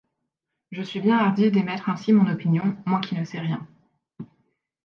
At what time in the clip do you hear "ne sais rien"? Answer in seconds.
3.13-3.67